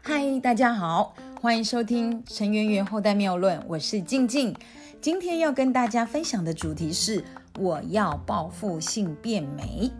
[0.00, 4.54] 嗨，大家好，欢迎收听陈圆圆后代妙论，我是静静。
[5.00, 7.24] 今天要跟大家分享的主题是：
[7.58, 9.90] 我要报复性变美。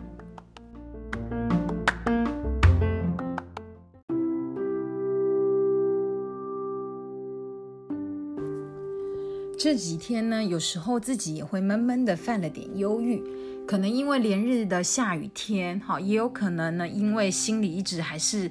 [9.59, 13.21] 这几天呢，有时候自己也会闷闷的，犯了点忧郁，
[13.67, 18.49] 可能因为连日的下雨天，哈，也有可能呢，因为心里一直还是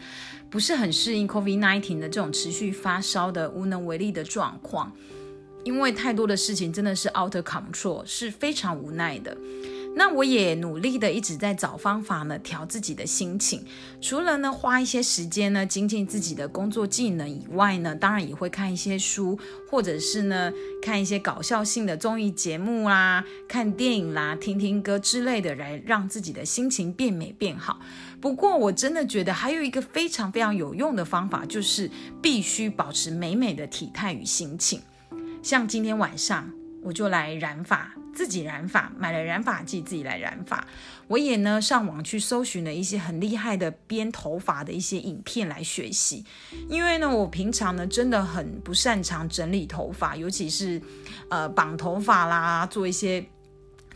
[0.50, 4.92] 不是很适应 COVID-19 的这种持续发烧的无能为力的状况，
[5.64, 9.34] 因为太多的事情真的是 out of control，是非常无奈的。
[9.96, 13.64] 那我也努力的一直在找方法呢，调自己的心情。
[14.00, 19.38] 除了呢花一些时间呢精进自己的工作技能以外呢，当然也会看一些书，
[19.68, 27.80] 或者是呢看一些搞笑性的综艺节目啦，看电影啦，听听歌之类的，来让自己的心情变美变好。
[28.20, 31.90] 不过我真的觉得还有一个非常非常有用的方法，就是
[32.22, 34.80] 必须保持美美的体态与心情。
[35.42, 36.50] 像今天晚上
[36.88, 37.92] 我就来染发。
[38.14, 40.66] 自己染发，买了染发剂，自己来染发。
[41.06, 46.24] 我也呢上网去搜寻了一些很厉害的编头发的一些影片来学习。
[46.68, 50.82] 因为呢，我平常呢真的很不擅长整理头发，尤其是
[51.28, 53.24] 呃绑头发啦，做一些。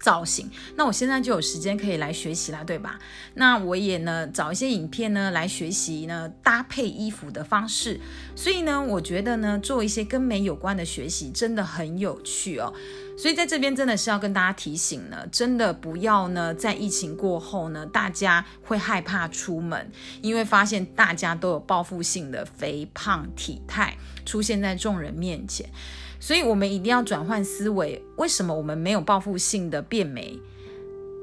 [0.02, 2.98] 造型，那我现在就有时间可以来学习啦，对吧？
[3.34, 8.00] 那我也呢找一些影片呢来学习呢搭配衣服的方式，
[8.34, 12.74] 所以呢，我觉得呢做一些跟美有关的学习真的很有趣哦。
[13.16, 19.88] 所以在这边真的是要跟大家提醒呢，真的不要呢在疫情过后呢，大家会害怕出门，
[20.20, 25.70] 因为发现大家都有报复性的肥胖体态出现在众人面前。
[26.22, 28.00] 所以，我们一定要转换思维。
[28.14, 30.38] 为什么我们没有报复性的变美？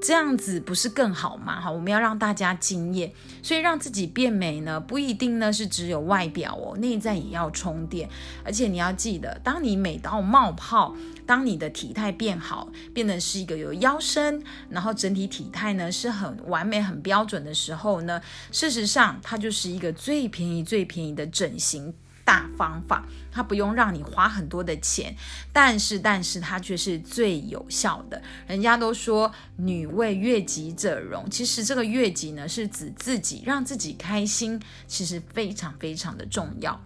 [0.01, 1.61] 这样子不是更好吗？
[1.61, 3.09] 哈，我们要让大家惊艳。
[3.41, 8.09] 所以，让自己变美呢，不一定呢是只有外表哦，内在也要充电。
[8.43, 10.93] 而且，你要记得，当你美到冒泡，
[11.25, 18.21] 当你的体态变好，变得是一个有腰身，然后整体体态呢是很完美、很标准的时候呢，
[18.51, 21.93] 事实上，它就是一个最便宜、最便宜的整形。
[22.29, 25.15] 大方法，它不用让你花很多的钱，
[25.51, 28.21] 但是，但是它却是最有效的。
[28.45, 36.79] 人家都说“女为悦己者容”，其实这个悦己呢，是指自己让自己开心，其实非常非常的重要。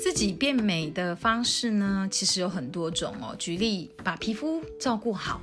[0.00, 3.36] 自己变美的方式呢，其实有很多种哦。
[3.38, 5.40] 举例，把皮肤照顾好。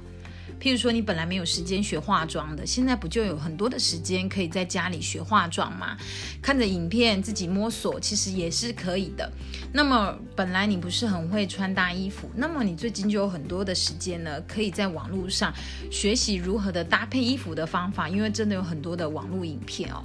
[0.59, 5.97] 譬如说，你本来没有时间学化妆的，现在不就有很多的时间可以在家里学化妆吗？
[6.41, 9.31] 看着影片自己摸索，其实也是可以的。
[9.73, 15.53] 那么，本来你不是很会穿搭衣服，那么你最近就有很多的时间呢，可以在网络上
[15.91, 20.03] 学习如何的搭配衣服的方法，因为真的有很多的网络影片哦。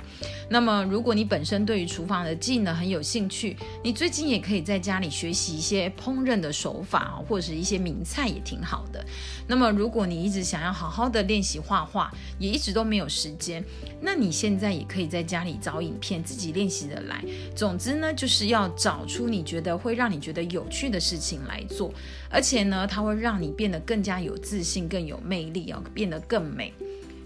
[0.51, 9.05] 那么，如果你本身对于厨房的技能很有兴趣，你最近也可以在家里学习一些烹饪的手法或者是一些名菜也挺好的。
[9.47, 13.62] 那么，如果你一直想要好好的练习画画，也一直都没有时间。
[14.00, 17.22] 那你现在也可以在家里找影片，自己练习的来。
[17.54, 21.93] 总之呢，就是要找出你觉得会让你觉得有趣的事情来做，
[22.31, 26.72] 而且呢，它会让你变得更加有自信、更有魅力，要变得更美。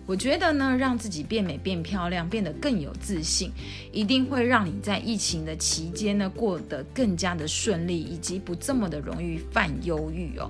[0.08, 3.50] 我觉得呢，让自己变美、变漂亮、变得更有自信，
[3.90, 10.48] 一定会让你在疫情的期间呢，过得更加的顺利，以及不这么的容易犯忧郁哦。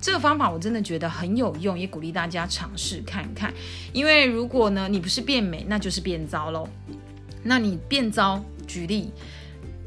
[0.00, 3.52] 这个方法我真的觉得很有用，也鼓励大家尝试看看。
[3.92, 6.68] 因为如果呢，你不是变美，那就是变糟喽。
[7.42, 9.10] 那你变糟，举例，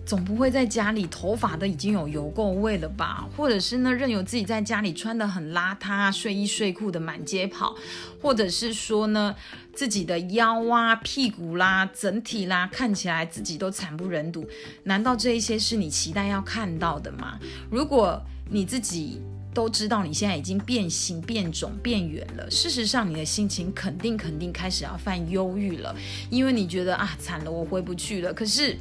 [0.05, 3.25] 总不会在家里头发都已经有油垢味了吧？
[3.37, 7.75] 或者是呢，任由自己在家里穿的很邋遢，睡衣睡裤的满街跑，
[8.21, 9.33] 或者是说呢，
[9.73, 14.45] 自己的腰啊、屁股啦、整体啦，看起来自己都惨不忍睹。
[14.83, 17.39] 难道这一些是你期待要看到的吗？
[17.69, 19.21] 如果你自己。
[19.53, 22.49] 都知道你现在已经变形、变肿、变圆了。
[22.49, 25.95] 事实上，你的心情肯定、肯定开始要犯忧郁了，
[26.29, 28.33] 因为你觉得啊，惨了，我回不去了。
[28.33, 28.77] 可是，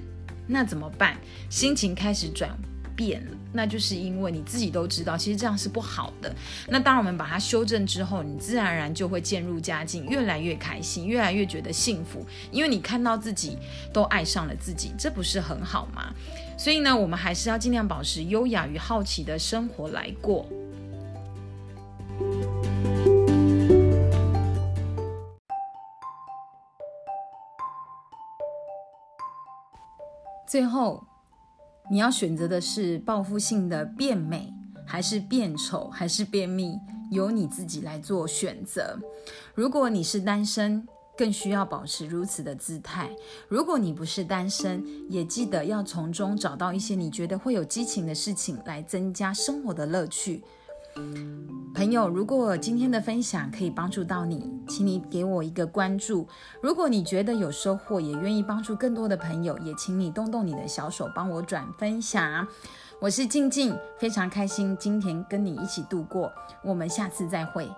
[0.46, 1.16] 那怎么办？
[1.48, 2.50] 心情开始转
[2.94, 6.32] 变了，那就是因为你自己都知道，其实这样是不好的。
[6.68, 13.58] 那当我们把它修正之后，你自然而然就会渐入佳境，越来越开心，越来越觉得幸福，因为你看到自己
[13.92, 16.12] 都爱上了自己，这不是很好吗？
[16.56, 20.46] 所以呢，我们还是要尽量保持优雅与好奇的生活来过。
[30.50, 31.06] 最后，
[31.88, 34.52] 你要选择的是报复性的变美，
[34.84, 36.76] 还是变丑，还是便秘，
[37.12, 38.98] 由你自己来做选择。
[39.54, 40.84] 如果你是单身，
[41.16, 43.08] 更需要保持如此的姿态。
[43.46, 50.42] 如果你不是单身，也记得要从中找到一些你觉得会有激情的事情，来增加生活的乐趣。
[51.72, 56.26] 朋友，如果今天的分享可以帮助到你，请你给我一个关注。
[56.62, 62.46] 如果你觉得有收获，也愿意帮助更多的朋友，也请你动动你的小手，帮我转分享。
[63.00, 66.30] 我是静静，非常开心今天跟你一起度过，
[66.62, 67.70] 我们下次再会。